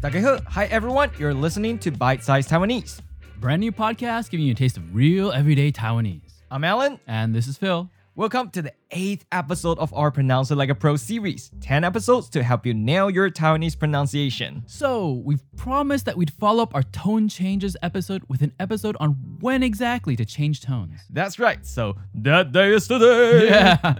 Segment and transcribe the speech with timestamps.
[0.00, 1.10] 大家好, hi everyone.
[1.18, 3.00] You're listening to Bite Size Taiwanese.
[3.40, 6.32] Brand new podcast giving you a taste of real everyday Taiwanese.
[6.50, 6.98] I'm Alan.
[7.06, 7.90] And this is Phil.
[8.14, 11.50] Welcome to the eighth episode of our Pronounce It Like a Pro series.
[11.60, 14.62] 10 episodes to help you nail your Taiwanese pronunciation.
[14.66, 19.10] So, we've promised that we'd follow up our tone changes episode with an episode on
[19.40, 21.00] when exactly to change tones.
[21.10, 21.66] That's right.
[21.66, 23.48] So, that day is today.
[23.48, 23.96] Yeah.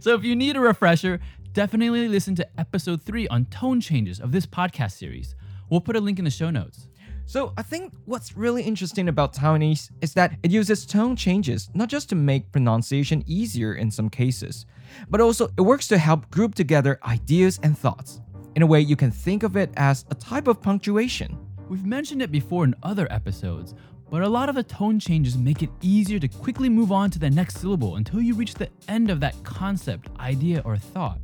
[0.00, 1.20] so, if you need a refresher,
[1.52, 5.36] definitely listen to episode 3 on tone changes of this podcast series.
[5.69, 6.89] We'll put a link in the show notes.
[7.27, 11.89] So, I think what's really interesting about Taiwanese is that it uses tone changes not
[11.89, 14.67] just to make pronunciation easier in some cases,
[15.09, 18.21] but also it works to help group together ideas and thoughts.
[18.55, 21.35] In a way, you can think of it as a type of punctuation.
[21.67, 23.73] We've mentioned it before in other episodes,
[24.11, 27.19] but a lot of the tone changes make it easier to quickly move on to
[27.19, 31.19] the next syllable until you reach the end of that concept, idea, or thought.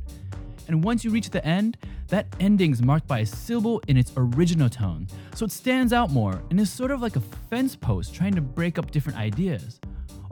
[0.68, 1.76] And once you reach the end,
[2.08, 6.10] that ending is marked by a syllable in its original tone, so it stands out
[6.10, 9.80] more and is sort of like a fence post trying to break up different ideas.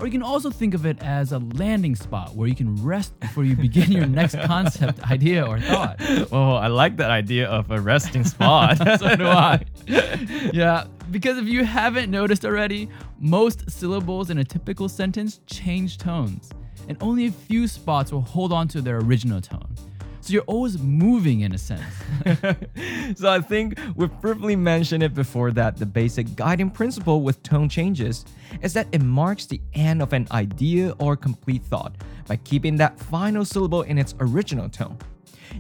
[0.01, 3.19] Or you can also think of it as a landing spot where you can rest
[3.21, 5.97] before you begin your next concept, idea, or thought.
[6.33, 8.79] Oh, I like that idea of a resting spot.
[8.99, 9.63] so do I.
[9.87, 16.49] yeah, because if you haven't noticed already, most syllables in a typical sentence change tones,
[16.89, 19.75] and only a few spots will hold on to their original tone.
[20.23, 21.83] So you're always moving in a sense.
[23.19, 27.69] so I think we've briefly mentioned it before that the basic guiding principle with tone
[27.69, 28.27] changes
[28.61, 31.95] is that it marks the end of an idea or complete thought
[32.27, 34.99] by keeping that final syllable in its original tone.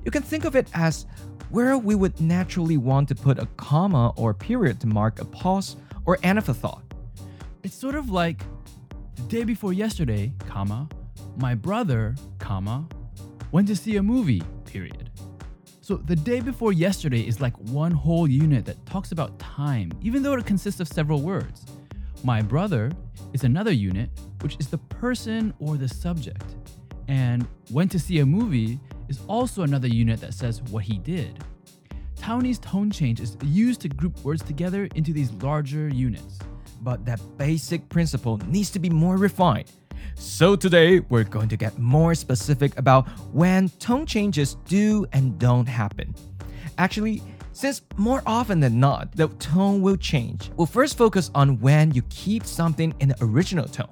[0.05, 1.07] You can think of it as
[1.49, 5.77] where we would naturally want to put a comma or period to mark a pause
[6.05, 6.83] or end of a thought.
[7.63, 8.43] It's sort of like
[9.17, 10.89] the day before yesterday, comma,
[11.37, 12.87] my brother, comma,
[13.53, 15.11] went to see a movie, period.
[15.81, 20.23] So the day before yesterday is like one whole unit that talks about time, even
[20.23, 21.67] though it consists of several words.
[22.23, 22.93] My brother
[23.33, 24.11] is another unit,
[24.43, 26.45] which is the person or the subject.
[27.09, 31.43] And went to see a movie is also another unit that says what he did.
[32.17, 36.39] Taiwanese tone change is used to group words together into these larger units.
[36.83, 39.73] But that basic principle needs to be more refined
[40.15, 45.67] so today we're going to get more specific about when tone changes do and don't
[45.67, 46.15] happen.
[46.79, 47.23] Actually,
[47.53, 52.03] since more often than not, the tone will change, we'll first focus on when you
[52.11, 53.89] keep something in the original tone.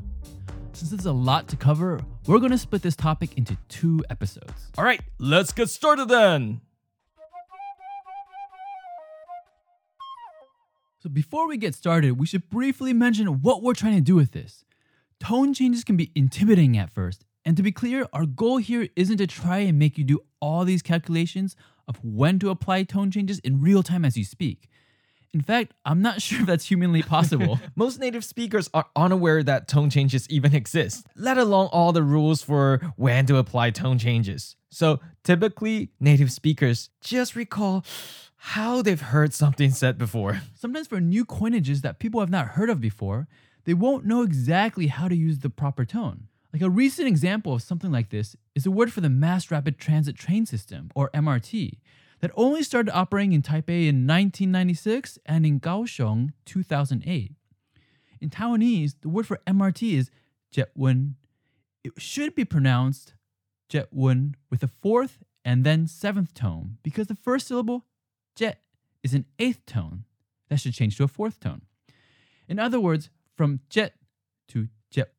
[0.72, 4.70] Since there's a lot to cover, we're going to split this topic into two episodes.
[4.78, 6.60] All right, let's get started then.
[11.00, 14.32] So, before we get started, we should briefly mention what we're trying to do with
[14.32, 14.64] this.
[15.20, 19.16] Tone changes can be intimidating at first, and to be clear, our goal here isn't
[19.18, 21.56] to try and make you do all these calculations
[21.88, 24.68] of when to apply tone changes in real time as you speak.
[25.34, 27.58] In fact, I'm not sure if that's humanly possible.
[27.76, 32.42] Most native speakers are unaware that tone changes even exist, let alone all the rules
[32.42, 34.56] for when to apply tone changes.
[34.70, 37.84] So typically, native speakers just recall
[38.36, 40.42] how they've heard something said before.
[40.54, 43.26] Sometimes for new coinages that people have not heard of before,
[43.68, 46.28] they won't know exactly how to use the proper tone.
[46.54, 49.76] Like a recent example of something like this is a word for the Mass Rapid
[49.76, 51.72] Transit Train System, or MRT,
[52.20, 57.32] that only started operating in Taipei in 1996 and in Kaohsiung 2008.
[58.22, 60.10] In Taiwanese, the word for MRT is
[60.50, 61.16] Jetwen.
[61.84, 63.12] It should be pronounced
[63.68, 67.84] Jetwen with a fourth and then seventh tone because the first syllable,
[68.34, 68.62] Jet,
[69.02, 70.04] is an eighth tone.
[70.48, 71.60] That should change to a fourth tone.
[72.48, 73.94] In other words, from jet
[74.48, 75.12] to jet.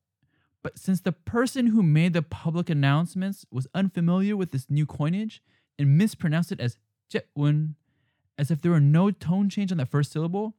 [0.61, 5.41] But since the person who made the public announcements was unfamiliar with this new coinage
[5.79, 6.77] and mispronounced it as
[7.11, 7.75] jetun,
[8.37, 10.55] as if there were no tone change on that first syllable,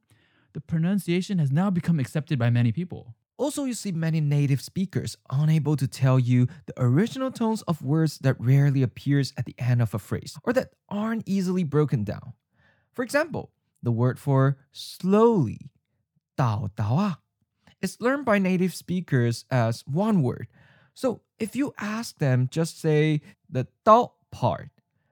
[0.53, 3.15] the pronunciation has now become accepted by many people.
[3.37, 8.19] Also, you see many native speakers unable to tell you the original tones of words
[8.19, 12.33] that rarely appears at the end of a phrase or that aren't easily broken down.
[12.93, 13.51] For example,
[13.81, 15.71] the word for slowly,
[16.37, 17.19] dao dao ah,
[17.81, 20.47] is learned by native speakers as one word.
[20.93, 24.69] So if you ask them, just say the dao part,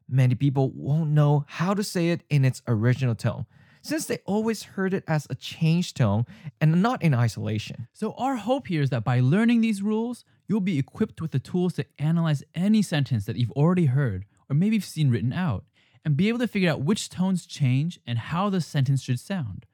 [0.07, 3.45] many people won't know how to say it in its original tone
[3.81, 6.25] since they always heard it as a changed tone
[6.60, 7.88] and not in isolation.
[7.94, 11.39] So, our hope here is that by learning these rules, you'll be equipped with the
[11.39, 15.66] tools to analyze any sentence that you've already heard or maybe you've seen written out
[16.04, 19.66] and be able to figure out which tones change and how the sentence should sound.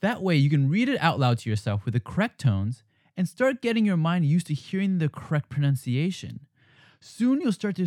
[0.00, 2.82] That way, you can read it out loud to yourself with the correct tones
[3.16, 6.46] and start getting your mind used to hearing the correct pronunciation.
[7.00, 7.86] Soon you'll start to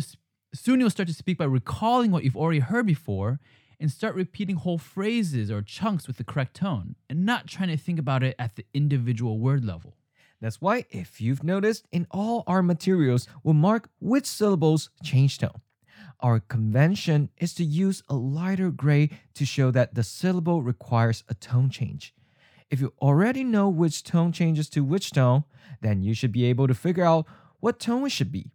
[0.54, 3.40] soon you'll start to speak by recalling what you've already heard before
[3.80, 7.76] and start repeating whole phrases or chunks with the correct tone and not trying to
[7.76, 9.96] think about it at the individual word level.
[10.40, 15.60] That's why, if you've noticed, in all our materials, we'll mark which syllables change tone.
[16.20, 21.34] Our convention is to use a lighter gray to show that the syllable requires a
[21.34, 22.14] tone change.
[22.70, 25.44] If you already know which tone changes to which tone,
[25.80, 27.26] then you should be able to figure out
[27.60, 28.52] what tone it should be.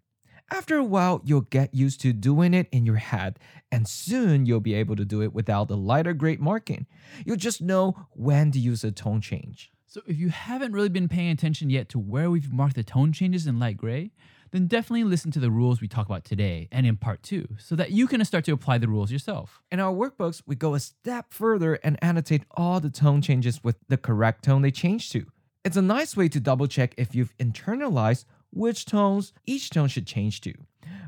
[0.52, 3.38] After a while, you'll get used to doing it in your head,
[3.72, 6.88] and soon you'll be able to do it without the lighter gray marking.
[7.24, 9.72] You'll just know when to use a tone change.
[9.86, 13.14] So if you haven't really been paying attention yet to where we've marked the tone
[13.14, 14.12] changes in light gray,
[14.51, 17.75] then definitely listen to the rules we talk about today and in part two so
[17.75, 19.62] that you can start to apply the rules yourself.
[19.72, 23.78] In our workbooks, we go a step further and annotate all the tone changes with
[23.88, 25.25] the correct tone they change to.
[25.63, 30.07] It's a nice way to double check if you've internalized which tones each tone should
[30.07, 30.54] change to.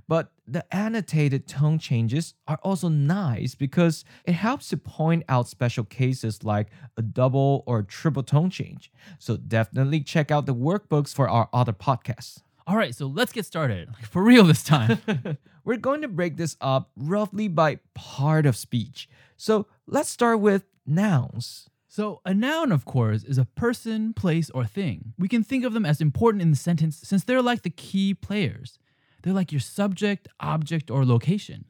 [0.07, 5.83] But the annotated tone changes are also nice because it helps to point out special
[5.83, 6.67] cases like
[6.97, 8.91] a double or triple tone change.
[9.19, 12.41] So definitely check out the workbooks for our other podcasts.
[12.67, 13.89] All right, so let's get started.
[13.93, 14.99] Like for real this time.
[15.63, 19.09] We're going to break this up roughly by part of speech.
[19.37, 21.67] So let's start with nouns.
[21.87, 25.13] So, a noun, of course, is a person, place, or thing.
[25.19, 28.13] We can think of them as important in the sentence since they're like the key
[28.13, 28.79] players.
[29.21, 31.65] They're like your subject, object, or location.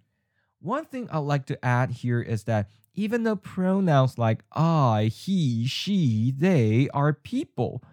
[0.59, 5.65] One thing I'd like to add here is that even though pronouns like I, he,
[5.65, 7.83] she, they are people,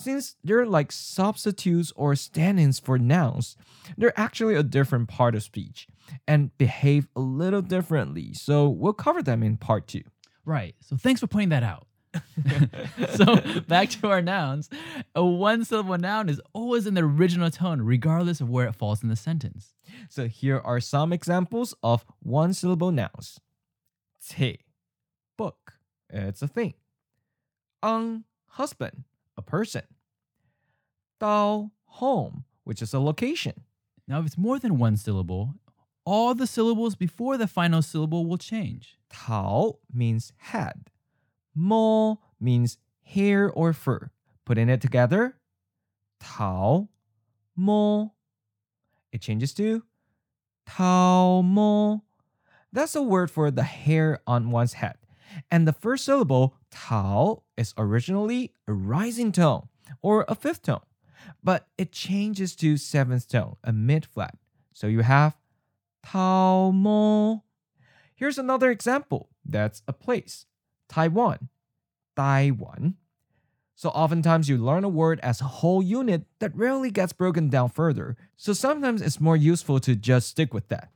[0.00, 3.56] since they're like substitutes or stand ins for nouns,
[3.96, 5.86] they're actually a different part of speech
[6.26, 8.32] and behave a little differently.
[8.34, 10.02] So we'll cover them in part two.
[10.44, 10.74] Right.
[10.80, 11.86] So, thanks for pointing that out.
[13.14, 14.68] so, back to our nouns.
[15.14, 19.02] A one syllable noun is always in the original tone, regardless of where it falls
[19.02, 19.74] in the sentence.
[20.08, 23.40] So here are some examples of one syllable nouns.
[24.26, 24.60] Te,
[25.36, 25.74] book,
[26.08, 26.74] it's a thing.
[27.82, 29.04] Ang, husband,
[29.40, 29.82] a person.
[31.20, 33.64] Dao, home, which is a location.
[34.06, 35.54] Now, if it's more than one syllable,
[36.04, 38.98] all the syllables before the final syllable will change.
[39.10, 40.90] Tao means head.
[41.54, 44.10] Mo means hair or fur.
[44.44, 45.36] Putting it together,
[46.20, 46.88] Tao,
[47.56, 48.12] mo.
[49.12, 49.82] It changes to
[50.66, 52.04] Tao mo.
[52.72, 54.96] That's a word for the hair on one's head.
[55.50, 59.68] And the first syllable, Tao, is originally a rising tone
[60.02, 60.80] or a fifth tone,
[61.42, 64.36] but it changes to seventh tone, a mid flat.
[64.72, 65.36] So you have
[66.04, 67.44] Tao mo.
[68.14, 69.28] Here's another example.
[69.44, 70.46] That's a place.
[70.88, 71.48] Taiwan.
[72.16, 72.96] Taiwan.
[73.74, 77.70] So oftentimes you learn a word as a whole unit that rarely gets broken down
[77.70, 78.16] further.
[78.36, 80.90] So sometimes it's more useful to just stick with that.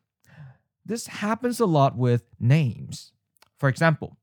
[0.85, 3.13] This happens a lot with names.
[3.59, 4.19] For example,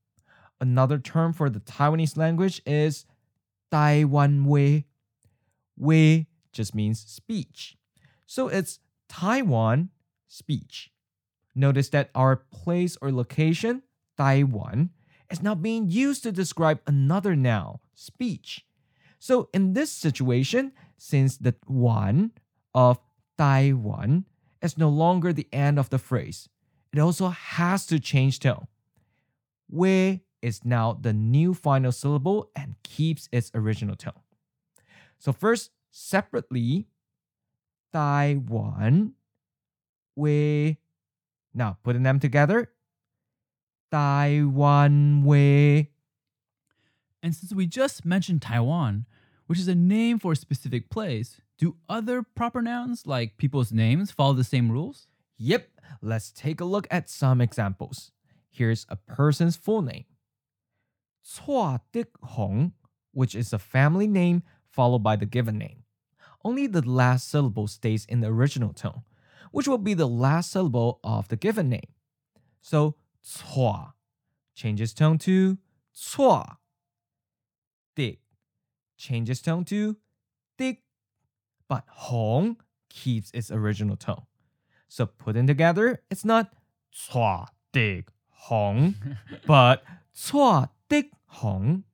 [0.61, 3.05] another term for the Taiwanese language is
[3.71, 4.85] Taiwan Wei.
[5.77, 7.75] Wei just means speech.
[8.25, 8.79] So it's
[9.09, 9.89] Taiwan
[10.27, 10.91] speech.
[11.53, 13.81] Notice that our place or location,
[14.17, 14.91] Taiwan,
[15.29, 18.65] is now being used to describe another noun, speech.
[19.19, 22.31] So in this situation, since the one
[22.73, 22.99] of
[23.37, 24.25] Taiwan
[24.61, 26.47] is no longer the end of the phrase,
[26.93, 28.67] it also has to change tone.
[29.69, 34.13] Wei is now the new final syllable and keeps its original tone.
[35.19, 36.87] So first, separately,
[37.93, 39.13] Taiwan,
[40.15, 40.77] we.
[41.53, 42.71] Now putting them together,
[43.91, 45.91] Taiwan Wei.
[47.21, 49.05] And since we just mentioned Taiwan,
[49.47, 54.09] which is a name for a specific place, do other proper nouns like people's names
[54.11, 55.07] follow the same rules?
[55.37, 55.67] Yep,
[56.01, 58.11] let's take a look at some examples.
[58.49, 60.05] Here's a person's full name.
[61.23, 62.73] Cua Dik Hong,
[63.11, 65.83] which is a family name followed by the given name.
[66.43, 69.03] Only the last syllable stays in the original tone,
[69.51, 71.93] which will be the last syllable of the given name.
[72.61, 73.93] So, Cua
[74.55, 75.57] changes tone to
[75.93, 76.57] Cua.
[77.95, 78.19] Dik
[78.97, 79.97] changes tone to
[80.57, 80.81] Dik.
[81.67, 82.57] But Hong
[82.89, 84.23] keeps its original tone.
[84.87, 86.53] So putting together, it's not
[86.91, 88.95] Cua Dik Hong,
[89.47, 91.85] but Cua Dik Hong.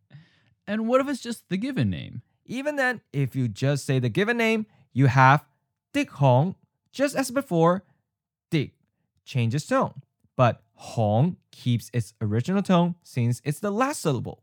[0.66, 2.24] And what if it's just the given name?
[2.48, 5.46] Even then, if you just say the given name, you have
[5.94, 6.56] Dik Hong,
[6.92, 7.84] just as before,
[8.50, 8.74] Dik
[9.24, 10.02] changes tone,
[10.36, 14.42] but Hong keeps its original tone since it's the last syllable.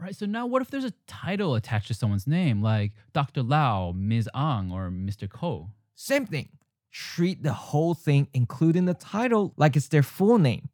[0.00, 3.44] Right, so now what if there's a title attached to someone's name, like Dr.
[3.44, 4.28] Lau, Ms.
[4.34, 5.28] Ang, or Mr.
[5.28, 5.70] Ko?
[5.94, 6.48] Same thing.
[6.90, 10.68] Treat the whole thing, including the title, like it's their full name.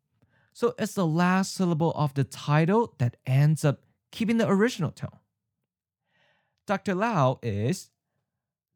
[0.61, 3.81] So it's the last syllable of the title that ends up
[4.13, 5.19] keeping the original tone.
[6.67, 6.95] Dr.
[6.95, 7.89] Lao is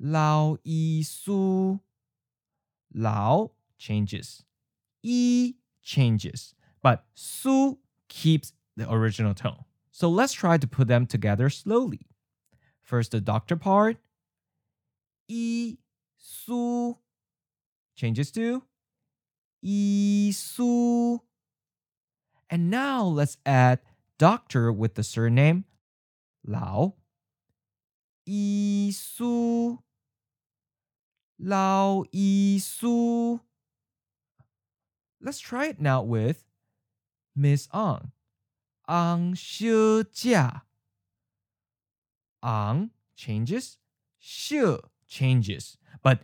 [0.00, 1.78] Lao Yi Su.
[2.94, 4.44] Lao changes.
[5.02, 6.54] Yi changes.
[6.82, 7.76] But Su
[8.08, 9.66] keeps the original tone.
[9.90, 12.06] So let's try to put them together slowly.
[12.80, 13.98] First, the doctor part.
[15.28, 15.76] Yi
[16.16, 16.96] Su
[17.94, 18.62] changes to
[19.60, 21.20] Yi Su.
[22.50, 23.80] And now let's add
[24.18, 25.64] doctor with the surname
[26.46, 26.94] Lao.
[28.26, 29.78] Yi Su.
[31.38, 33.40] Lao Yi Su.
[35.20, 36.44] Let's try it now with
[37.34, 38.12] Miss Ang.
[38.88, 40.62] Ang Shi Jia.
[42.42, 43.78] Ang changes,
[44.18, 44.76] Shi
[45.08, 46.20] changes, but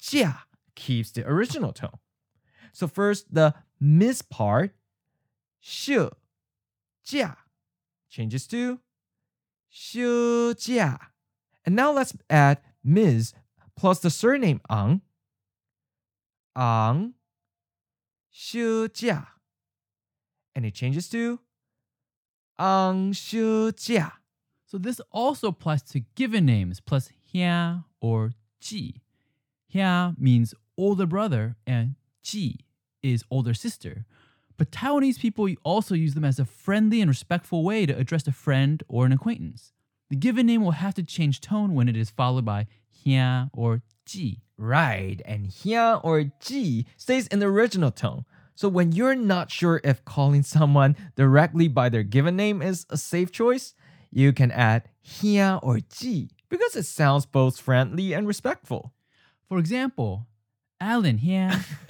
[0.00, 0.38] Jia
[0.76, 1.98] keeps the original tone.
[2.72, 4.76] So first the Miss part,
[5.68, 5.98] Shi
[7.04, 7.36] Jia
[8.08, 8.78] changes to
[9.68, 9.98] Shi
[10.54, 10.96] Jia.
[11.64, 13.34] And now let's add Ms
[13.76, 15.00] plus the surname Ang.
[16.54, 17.14] Ang
[18.30, 19.26] Shi Jia.
[20.54, 21.40] And it changes to
[22.60, 23.38] Ang Shi
[23.72, 24.12] Jia.
[24.66, 29.02] So this also applies to given names plus hia or ji.
[29.66, 32.60] Hia means older brother and ji
[33.02, 34.06] is older sister.
[34.56, 38.32] But Taiwanese people also use them as a friendly and respectful way to address a
[38.32, 39.72] friend or an acquaintance.
[40.08, 43.82] The given name will have to change tone when it is followed by hia or
[44.06, 44.42] ji.
[44.56, 48.24] Right, and hia or ji stays in the original tone.
[48.54, 52.96] So when you're not sure if calling someone directly by their given name is a
[52.96, 53.74] safe choice,
[54.10, 58.94] you can add hia or ji because it sounds both friendly and respectful.
[59.48, 60.26] For example,
[60.80, 61.50] Alan here.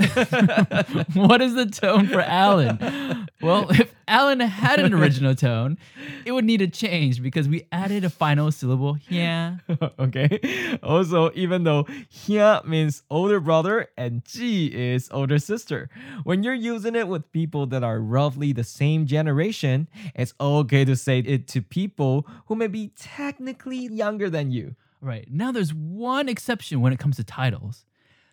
[1.14, 3.28] what is the tone for Alan?
[3.42, 5.78] Well, if Alan had an original tone,
[6.24, 9.60] it would need a change because we added a final syllable here.
[9.98, 10.78] okay.
[10.82, 15.90] Also, even though hia means older brother and ji is older sister,
[16.22, 20.94] when you're using it with people that are roughly the same generation, it's okay to
[20.94, 24.76] say it to people who may be technically younger than you.
[25.00, 25.26] Right.
[25.30, 27.84] Now there's one exception when it comes to titles.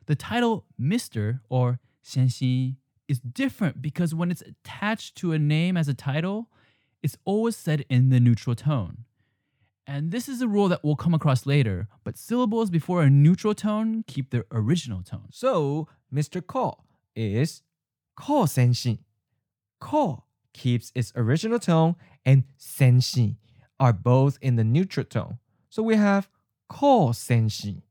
[0.06, 1.40] The title Mr.
[1.50, 2.76] or 先生
[3.08, 6.48] is different because when it's attached to a name as a title,
[7.02, 9.06] it's always said in the neutral tone.
[9.86, 13.54] And this is a rule that we'll come across later, but syllables before a neutral
[13.54, 15.28] tone keep their original tone.
[15.32, 16.46] So, Mr.
[16.46, 16.84] Ko
[17.16, 17.62] is
[18.16, 19.00] Ko Senshi.
[19.80, 21.96] Ko keeps its original tone
[22.26, 23.36] and Senshi
[23.80, 25.40] are both in the neutral tone.
[25.70, 26.30] So we have
[26.70, 27.82] Ko Senshi.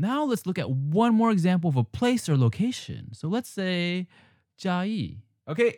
[0.00, 3.12] Now let's look at one more example of a place or location.
[3.12, 4.06] So let's say
[4.58, 5.18] Jiayi.
[5.46, 5.76] Okay,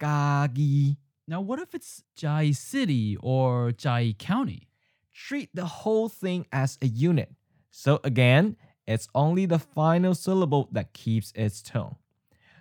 [0.00, 0.96] Gagi.
[1.26, 4.68] Now what if it's Jiayi City or Jiayi County?
[5.12, 7.30] Treat the whole thing as a unit.
[7.70, 8.56] So again,
[8.86, 11.96] it's only the final syllable that keeps its tone.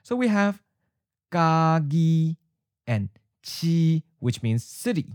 [0.04, 0.62] So we have
[1.32, 2.36] Gagi
[2.86, 3.08] and
[3.46, 5.06] Chi, which means city.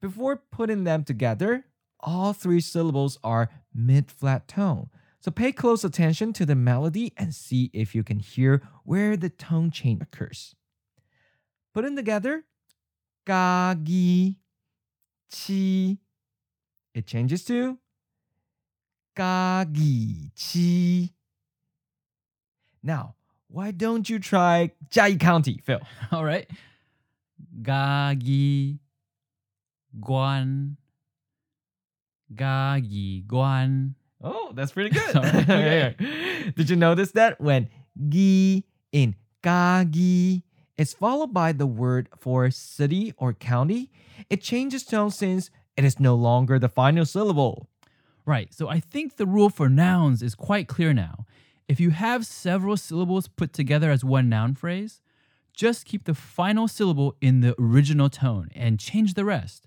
[0.00, 1.66] Before putting them together,
[2.00, 4.88] all three syllables are mid flat tone.
[5.20, 9.30] So pay close attention to the melody and see if you can hear where the
[9.30, 10.54] tone change occurs.
[11.72, 12.44] Put them together,
[13.26, 14.36] ga gi
[15.30, 15.98] chi.
[16.94, 17.78] It changes to
[19.16, 21.14] ga gi chi.
[22.82, 23.14] Now,
[23.48, 25.80] why don't you try Jiayi County, Phil?
[26.12, 26.48] All right.
[27.62, 28.78] Gagi
[30.00, 30.76] Guan
[32.34, 33.94] Gagi Guan.
[34.22, 35.16] Oh, that's pretty good.
[35.16, 36.52] Okay.
[36.56, 37.68] Did you notice that when
[38.08, 40.42] gi in gagi
[40.76, 43.90] is followed by the word for city or county,
[44.30, 47.68] it changes tone since it is no longer the final syllable.
[48.26, 48.52] Right.
[48.54, 51.26] So I think the rule for nouns is quite clear now.
[51.68, 55.00] If you have several syllables put together as one noun phrase,
[55.52, 59.66] just keep the final syllable in the original tone and change the rest.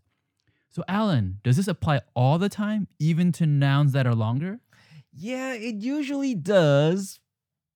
[0.70, 4.60] So, Alan, does this apply all the time, even to nouns that are longer?
[5.14, 7.20] Yeah, it usually does.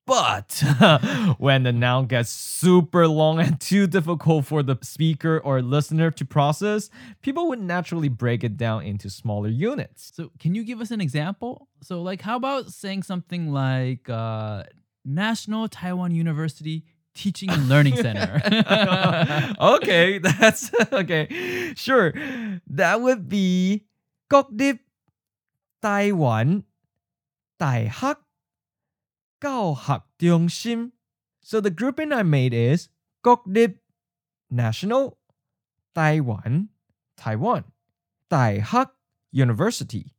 [0.07, 0.63] But
[1.37, 6.25] when the noun gets super long and too difficult for the speaker or listener to
[6.25, 6.89] process,
[7.21, 10.11] people would naturally break it down into smaller units.
[10.13, 11.67] So, can you give us an example?
[11.81, 14.63] So, like, how about saying something like uh,
[15.05, 18.41] National Taiwan University Teaching and Learning Center.
[19.59, 21.73] okay, that's okay.
[21.75, 22.13] Sure.
[22.67, 23.85] That would be
[24.31, 24.79] Gokdip
[25.81, 26.63] Taiwan
[27.59, 28.17] Daihak
[29.41, 30.91] Gaohak Dongshim.
[31.41, 32.87] So the grouping I made is
[33.25, 33.75] Gokdip
[34.49, 35.17] National
[35.93, 36.69] Taiwan
[37.17, 37.65] Taiwan
[38.31, 38.91] Daihak
[39.31, 40.13] University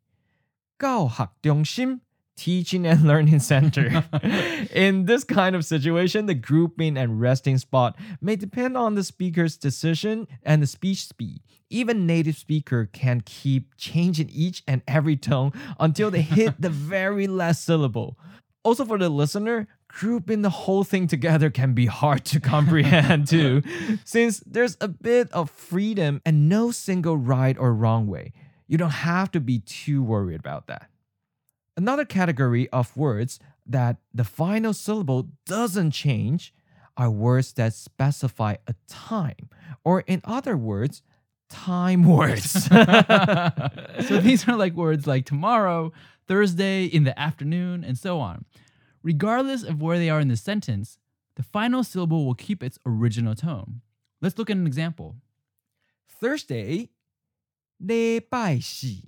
[0.79, 2.01] Gaohak Dongshim
[2.37, 4.05] Teaching and Learning Center.
[4.75, 9.57] In this kind of situation, the grouping and resting spot may depend on the speaker's
[9.57, 11.41] decision and the speech speed.
[11.71, 17.27] Even native speaker can keep changing each and every tone until they hit the very
[17.27, 18.19] last syllable.
[18.65, 23.63] Also for the listener, grouping the whole thing together can be hard to comprehend too,
[24.05, 28.33] since there's a bit of freedom and no single right or wrong way.
[28.69, 30.89] You don't have to be too worried about that.
[31.76, 36.54] Another category of words that the final syllable doesn't change
[36.96, 39.50] are words that specify a time,
[39.84, 41.04] or in other words,
[41.50, 42.66] time words.
[44.08, 45.92] so these are like words like tomorrow,
[46.28, 48.46] Thursday, in the afternoon, and so on.
[49.04, 50.98] Regardless of where they are in the sentence,
[51.36, 53.82] the final syllable will keep its original tone.
[54.22, 55.18] Let's look at an example.
[56.20, 56.90] Thursday,
[57.78, 59.08] 礼拜四.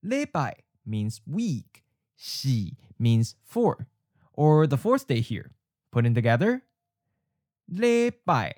[0.00, 1.83] 礼拜 means week.
[2.15, 3.87] Xi means four,
[4.33, 5.51] or the fourth day here.
[5.91, 6.63] Put together,
[7.69, 8.53] le bai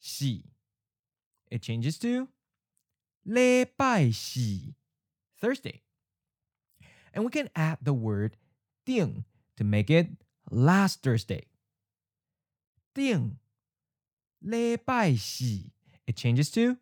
[0.00, 0.44] xi.
[1.50, 2.28] It changes to
[3.26, 4.74] le bai xi,
[5.40, 5.82] Thursday.
[7.12, 8.36] And we can add the word
[8.86, 9.24] ding
[9.56, 10.08] to make it
[10.50, 11.46] last Thursday.
[12.94, 13.38] Ding,
[14.42, 15.72] le bai xi.
[16.06, 16.78] It changes to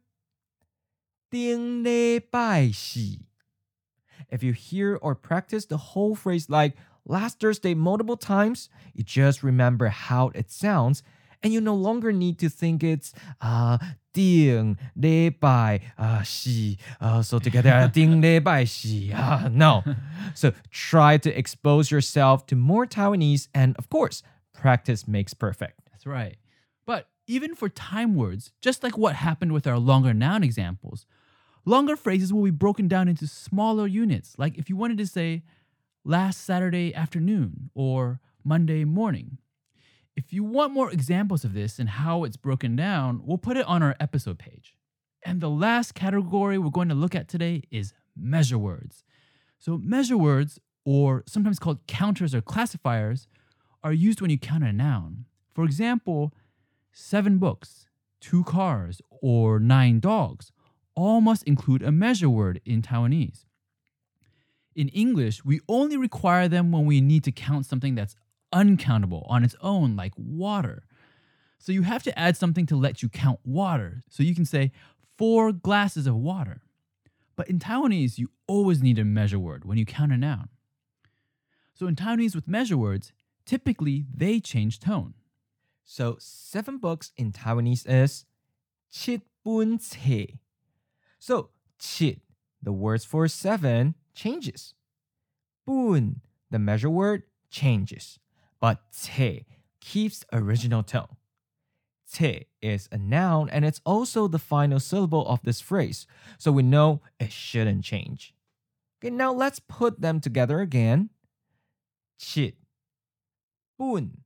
[1.31, 3.30] ding le bai xi.
[4.29, 6.75] If you hear or practice the whole phrase like
[7.05, 11.03] last Thursday multiple times, you just remember how it sounds
[11.43, 13.79] and you no longer need to think it's uh
[14.13, 19.83] ding de bai uh xi uh so together uh, ding de bai xi uh, no.
[20.35, 25.81] So try to expose yourself to more taiwanese and of course practice makes perfect.
[25.91, 26.37] That's right.
[26.87, 31.07] But even for time words just like what happened with our longer noun examples
[31.65, 34.35] longer phrases will be broken down into smaller units.
[34.39, 35.43] Like if you wanted to say
[36.05, 39.39] last Saturday afternoon or Monday morning.
[40.17, 43.67] If you want more examples of this and how it's broken down, we'll put it
[43.67, 44.75] on our episode page.
[45.25, 49.05] And the last category we're going to look at today is measure words.
[49.59, 53.29] So, measure words, or sometimes called counters or classifiers,
[53.83, 55.27] are used when you count a noun.
[55.55, 56.33] For example,
[56.93, 57.87] seven books,
[58.21, 60.53] two cars, or nine dogs
[61.00, 63.46] all must include a measure word in Taiwanese.
[64.76, 68.16] In English, we only require them when we need to count something that's
[68.52, 70.84] uncountable on its own, like water.
[71.58, 74.04] So you have to add something to let you count water.
[74.10, 74.72] So you can say
[75.18, 76.62] four glasses of water.
[77.36, 80.50] But in Taiwanese, you always need a measure word when you count a noun.
[81.74, 83.12] So in Taiwanese with measure words,
[83.46, 85.14] typically they change tone.
[85.84, 88.26] So seven books in Taiwanese is
[88.92, 90.40] 七本册.
[91.21, 92.21] so, qit,
[92.63, 94.75] the words for seven, changes.
[95.67, 98.19] Bun, the measure word, changes.
[98.59, 99.47] But te
[99.81, 101.17] keeps original tone.
[102.11, 106.07] Te is a noun and it's also the final syllable of this phrase,
[106.39, 108.35] so we know it shouldn't change.
[108.99, 111.11] Okay, now let's put them together again.
[112.19, 112.55] Qit,
[113.79, 114.23] bun,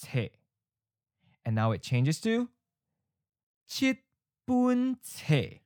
[0.00, 0.30] te.
[1.44, 2.50] And now it changes to
[3.68, 3.98] qit
[4.46, 5.62] bun te.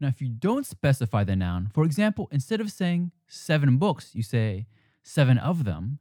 [0.00, 4.22] Now, if you don't specify the noun, for example, instead of saying seven books, you
[4.22, 4.66] say
[5.02, 5.98] seven of them,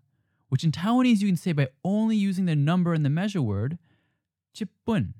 [0.47, 3.77] which in Taiwanese you can say by only using the number and the measure word,
[4.55, 5.13] chipun.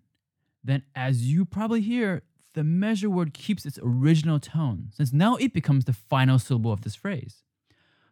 [0.64, 5.54] Then, as you probably hear, the measure word keeps its original tone, since now it
[5.54, 7.44] becomes the final syllable of this phrase.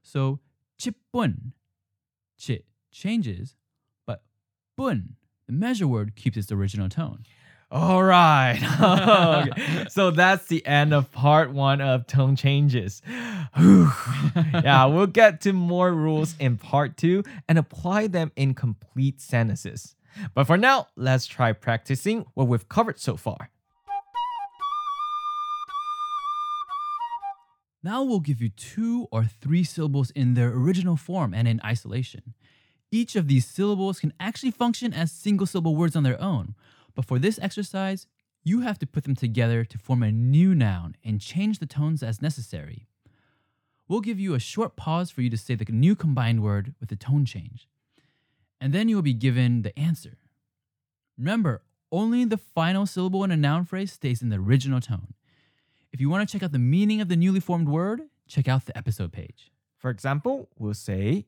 [0.03, 0.39] So,
[0.79, 1.53] chipun,
[2.37, 3.55] chit changes,
[4.05, 4.23] but
[4.75, 7.23] bun, the measure word keeps its original tone.
[7.69, 8.59] All right.
[9.49, 9.85] Okay.
[9.89, 13.01] So that's the end of part one of tone changes.
[13.57, 19.95] Yeah, we'll get to more rules in part two and apply them in complete sentences.
[20.35, 23.49] But for now, let's try practicing what we've covered so far.
[27.83, 32.33] Now we'll give you two or three syllables in their original form and in isolation.
[32.91, 36.55] Each of these syllables can actually function as single syllable words on their own,
[36.97, 38.07] but for this exercise,
[38.43, 42.01] you have to put them together to form a new noun and change the tones
[42.01, 42.87] as necessary.
[43.87, 46.89] We'll give you a short pause for you to say the new combined word with
[46.89, 47.69] the tone change.
[48.59, 50.17] And then you will be given the answer.
[51.19, 55.13] Remember, only the final syllable in a noun phrase stays in the original tone.
[55.93, 58.65] If you want to check out the meaning of the newly formed word, check out
[58.65, 59.51] the episode page.
[59.77, 61.27] For example, we'll say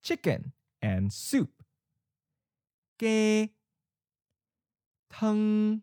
[0.00, 1.50] chicken and soup.
[3.00, 3.50] Ke
[5.17, 5.81] 汤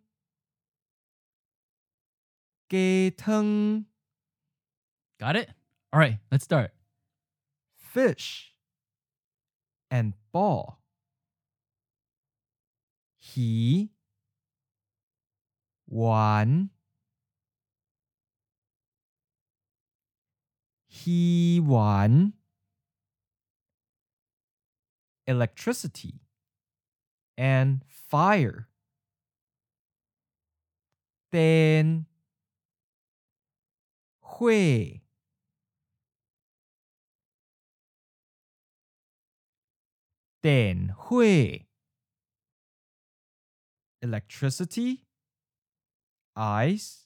[2.69, 3.85] 鸡汤
[5.19, 5.51] Got it?
[5.93, 6.73] All right, let's start.
[7.93, 8.55] fish
[9.91, 10.79] and ball
[13.37, 13.91] 鱼
[15.87, 16.71] 丸
[21.05, 22.33] 鱼丸
[25.27, 26.21] electricity
[27.37, 28.69] and fire
[31.32, 32.06] ten
[34.22, 35.02] hui
[40.44, 41.68] ten hui
[44.02, 45.02] electricity
[46.36, 47.06] ice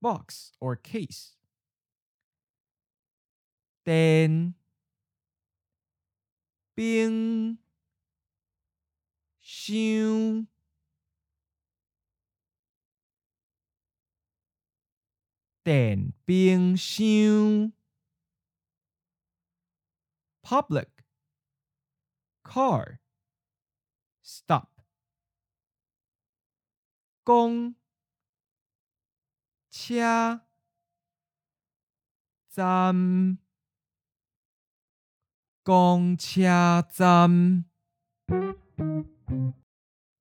[0.00, 1.36] box or case.
[3.84, 4.54] Then
[6.76, 7.58] bing
[9.40, 10.46] 香
[15.63, 17.73] 电冰箱
[20.41, 20.87] public
[22.43, 22.99] car
[24.23, 24.69] stop
[27.23, 27.75] 公
[29.69, 30.41] 车
[32.49, 33.37] 站
[35.63, 37.65] 公车站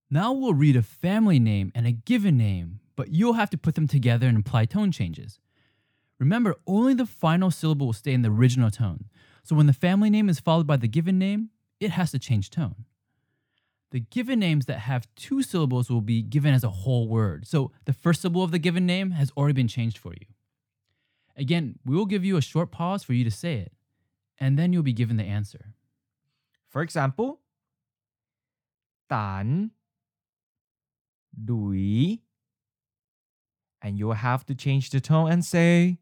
[0.09, 3.76] Now we'll read a family name and a given name, but you'll have to put
[3.76, 5.40] them together and apply tone changes.
[6.20, 9.06] Remember, only the final syllable will stay in the original tone.
[9.44, 11.50] So when the family name is followed by the given name,
[11.80, 12.86] it has to change tone.
[13.90, 17.48] The given names that have two syllables will be given as a whole word.
[17.48, 20.28] So the first syllable of the given name has already been changed for you.
[21.36, 23.74] Again, we will give you a short pause for you to say it,
[24.40, 25.74] and then you'll be given the answer.
[26.70, 27.42] For example,
[29.12, 29.72] 蛋
[31.36, 32.22] 水
[33.82, 35.98] and you'll have to change the tone and say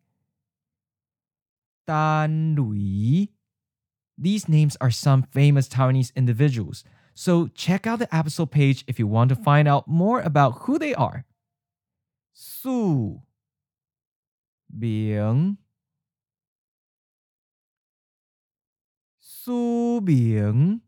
[1.88, 3.32] Dan Lui.
[4.18, 9.08] These names are some famous Taiwanese individuals, so check out the episode page if you
[9.08, 11.26] want to find out more about who they are.
[12.34, 13.22] Su
[14.78, 15.58] Bing
[19.20, 20.82] Su Bing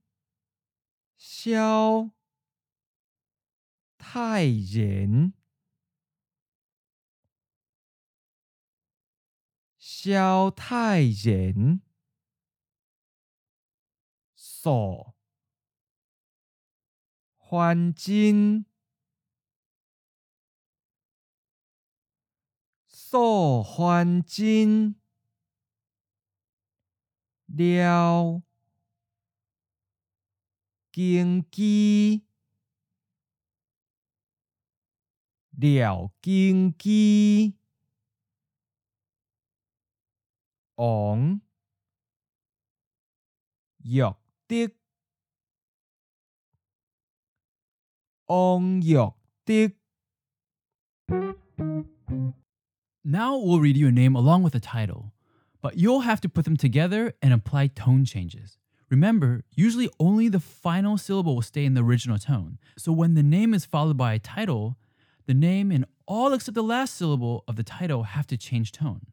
[1.19, 2.11] Xiao
[3.99, 5.33] Tai Yin
[10.03, 11.83] 萧太人，
[14.33, 15.15] 所
[17.37, 18.65] 环境，
[22.87, 24.95] 所环境，
[27.45, 28.41] 了。
[30.91, 32.25] 经济。
[35.51, 37.60] 了经济。
[40.81, 41.41] ong
[48.27, 49.13] ong giọt
[53.03, 55.13] Now we'll read you a name along with a title,
[55.61, 58.57] but you'll have to put them together and apply tone changes.
[58.89, 62.57] Remember, usually only the final syllable will stay in the original tone.
[62.77, 64.77] So when the name is followed by a title,
[65.27, 69.07] the name and all except the last syllable of the title have to change tone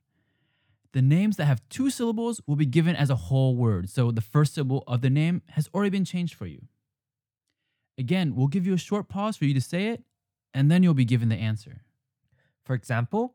[0.92, 4.20] the names that have two syllables will be given as a whole word, so the
[4.20, 6.62] first syllable of the name has already been changed for you.
[7.98, 10.02] Again, we'll give you a short pause for you to say it,
[10.54, 11.82] and then you'll be given the answer.
[12.64, 13.34] For example,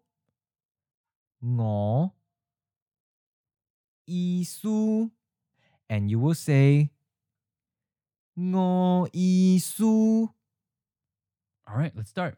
[1.42, 2.12] 我
[4.08, 5.12] isu
[5.90, 6.92] and you will say
[8.36, 10.30] 我 isu
[11.66, 12.38] All right, let's start.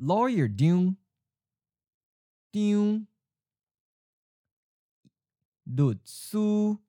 [0.00, 0.96] Lawyer Dune
[2.52, 3.06] Dune
[5.67, 6.79] 律师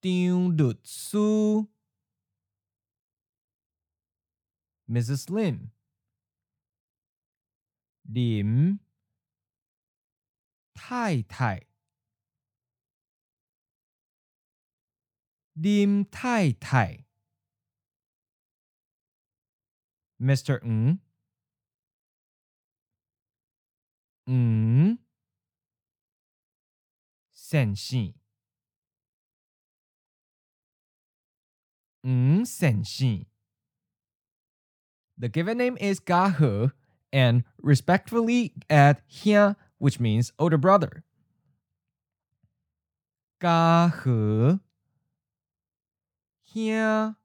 [0.00, 1.68] 张律师
[4.88, 5.26] Mrs.
[5.28, 5.70] Lim
[8.04, 8.78] 林
[10.72, 11.66] 太太
[15.52, 17.04] 林太太
[20.18, 20.60] Mr.
[20.64, 20.98] Ng
[24.26, 24.98] Ng
[27.52, 28.14] 先生
[32.02, 33.26] Ng 先生
[35.18, 36.70] The given name is Ga He,
[37.12, 41.02] and respectfully add Hia, which means older brother.
[43.40, 44.60] Ga He
[46.44, 47.16] 兄，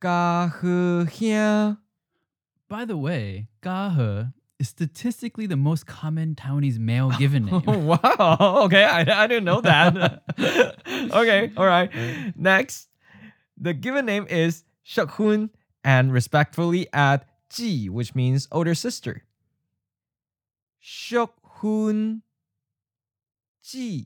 [0.00, 1.78] 家和兄。
[2.68, 7.63] By the way, Gahe is statistically the most common Taiwanese male given name.
[7.65, 8.61] wow.
[8.65, 10.23] Okay, I, I didn't know that.
[11.11, 11.89] okay, all right.
[12.35, 12.89] Next,
[13.57, 15.49] the given name is Shekhun
[15.83, 19.23] and respectfully add Ji, which means older sister.
[20.83, 22.21] Shekhun
[23.63, 24.05] Ji.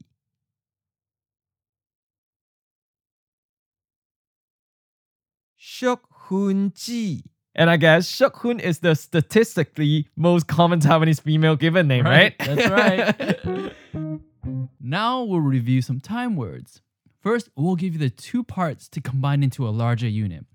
[5.59, 7.23] Shekhun Ji.
[7.55, 12.35] And I guess Shekhun is the statistically most common Taiwanese female given name, right?
[12.39, 13.73] Right, that's right.
[14.81, 16.81] now we'll review some time words.
[17.21, 20.45] First, we'll give you the two parts to combine into a larger unit.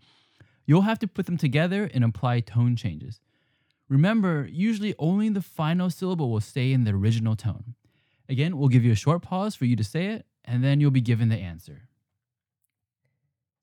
[0.66, 3.20] You'll have to put them together and apply tone changes.
[3.88, 7.74] Remember, usually only the final syllable will stay in the original tone.
[8.28, 10.90] Again, we'll give you a short pause for you to say it, and then you'll
[10.90, 11.88] be given the answer.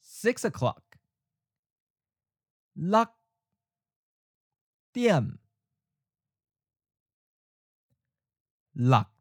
[0.01, 0.81] Six o'clock.
[2.75, 3.13] Lock.
[4.95, 5.37] 店
[8.71, 9.11] ，lạc.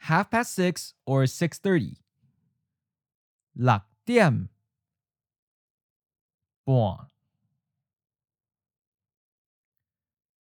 [0.00, 1.94] Half past six or six thirty.
[1.94, 1.98] thirty.
[3.52, 4.48] 六点
[6.64, 7.08] 半。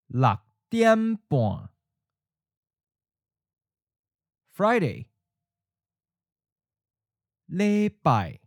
[0.07, 0.39] 六
[0.69, 1.69] 点半。
[4.55, 5.09] Friday.
[7.47, 8.39] 礼拜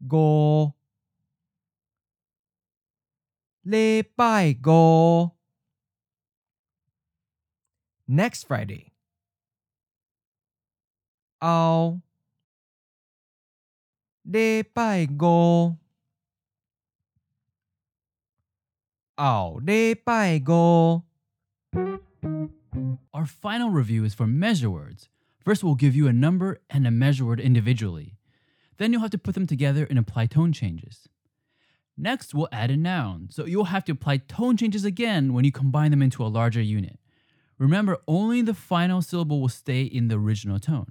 [0.00, 0.74] 五。
[0.74, 0.81] Friday.
[3.65, 5.31] 礼拜五。
[8.07, 8.91] Next Friday，
[11.39, 12.01] 后
[14.25, 15.77] 礼拜五，
[19.17, 21.03] 后礼拜五。
[23.11, 25.09] Our final review is for measure words.
[25.43, 28.17] First, we'll give you a number and a measure word individually.
[28.77, 31.09] Then you'll have to put them together and apply tone changes.
[31.96, 35.52] Next, we'll add a noun, so you'll have to apply tone changes again when you
[35.52, 36.98] combine them into a larger unit.
[37.58, 40.90] Remember, only the final syllable will stay in the original tone.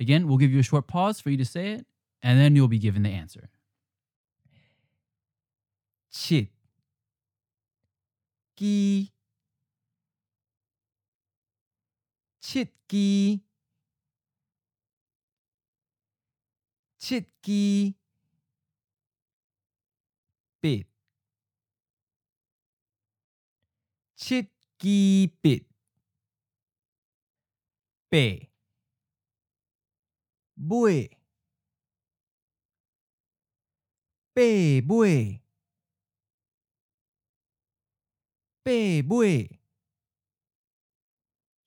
[0.00, 1.86] Again, we'll give you a short pause for you to say it,
[2.22, 3.50] and then you'll be given the answer.
[6.12, 6.52] 七
[17.42, 17.96] 機
[20.61, 20.87] 七机
[24.15, 25.67] 七机八七机
[28.09, 28.47] 八八
[30.57, 31.17] 尾
[34.33, 34.41] 八
[34.87, 35.41] 尾
[38.63, 39.59] 八尾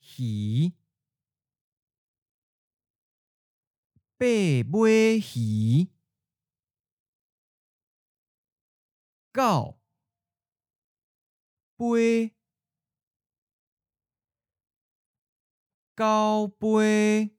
[0.02, 0.72] 鱼
[4.18, 4.26] 八
[4.78, 5.88] 尾鱼
[9.34, 9.78] 狗
[11.76, 12.34] 杯
[15.96, 17.36] 交杯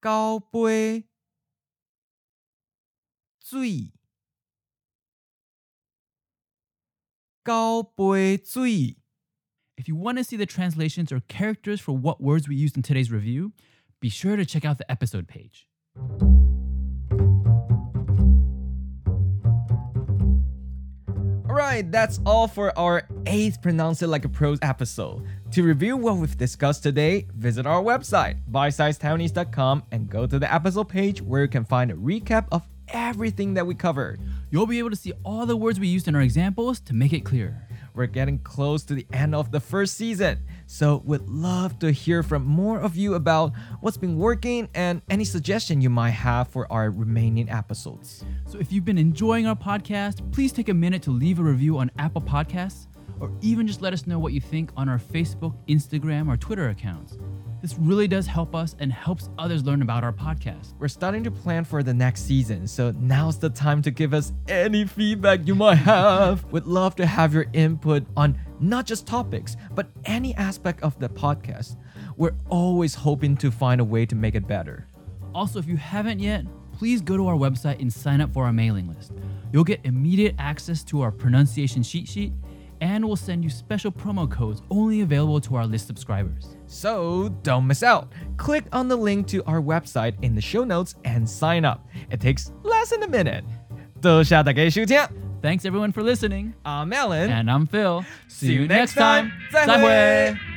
[0.00, 1.08] 交杯
[3.38, 3.92] 水
[7.44, 8.96] 交杯水
[9.76, 12.82] If you want to see the translations or characters for what words we used in
[12.82, 13.52] today's review,
[14.00, 15.66] be sure to check out the episode page.
[21.57, 25.25] Alright, that's all for our eighth Pronounce It Like a Pros episode.
[25.53, 30.87] To review what we've discussed today, visit our website, bitesizetaiwanese.com, and go to the episode
[30.87, 34.21] page where you can find a recap of everything that we covered.
[34.51, 37.11] You'll be able to see all the words we used in our examples to make
[37.11, 37.67] it clear.
[37.95, 42.21] We're getting close to the end of the first season, so we'd love to hear
[42.21, 46.71] from more of you about what's been working and any suggestion you might have for
[46.71, 48.25] our remaining episodes.
[48.45, 51.77] So if you've been enjoying our podcast, please take a minute to leave a review
[51.77, 52.87] on Apple Podcasts
[53.21, 56.67] or even just let us know what you think on our Facebook, Instagram, or Twitter
[56.67, 57.17] accounts.
[57.59, 60.75] This really does help us and helps others learn about our podcast.
[60.77, 64.31] We're starting to plan for the next season, so now's the time to give us
[64.47, 66.43] any feedback you might have.
[66.51, 71.09] We'd love to have your input on not just topics, but any aspect of the
[71.09, 71.77] podcast.
[72.15, 74.87] We're always hoping to find a way to make it better.
[75.33, 78.53] Also, if you haven't yet, please go to our website and sign up for our
[78.53, 79.13] mailing list.
[79.51, 82.33] You'll get immediate access to our pronunciation cheat sheet,
[82.80, 86.56] and we'll send you special promo codes only available to our list subscribers.
[86.66, 88.12] So don't miss out.
[88.36, 91.86] Click on the link to our website in the show notes and sign up.
[92.10, 93.44] It takes less than a minute.
[94.00, 94.98] 多谢大家收听
[95.42, 96.54] Thanks everyone for listening.
[96.64, 97.28] I'm Alan.
[97.30, 98.04] And I'm Phil.
[98.28, 99.32] See you next time.
[99.52, 100.55] 再会。